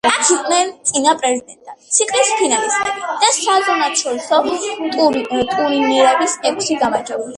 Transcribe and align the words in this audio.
აქ 0.09 0.29
იყვნენ 0.35 0.69
წინა 0.91 1.11
პრეტენდენტთა 1.17 1.75
ციკლის 1.97 2.31
ფინალისტები 2.39 3.05
და 3.25 3.29
საზონათშორისო 3.37 4.41
ტურნირების 4.97 6.37
ექვსი 6.53 6.81
გამარჯვებული. 6.87 7.29